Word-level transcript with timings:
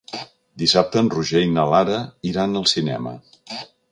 Dissabte 0.61 0.99
en 1.01 1.11
Roger 1.15 1.43
i 1.49 1.51
na 1.59 1.67
Lara 1.75 1.99
iran 2.31 2.61
al 2.61 2.67
cinema. 2.75 3.17